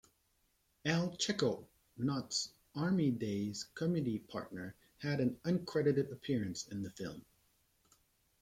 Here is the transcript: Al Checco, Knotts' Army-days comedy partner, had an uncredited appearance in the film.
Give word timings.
Al 0.83 1.15
Checco, 1.15 1.67
Knotts' 1.99 2.49
Army-days 2.73 3.65
comedy 3.75 4.17
partner, 4.17 4.73
had 4.97 5.19
an 5.19 5.37
uncredited 5.45 6.11
appearance 6.11 6.65
in 6.69 6.81
the 6.81 6.89
film. 6.89 7.23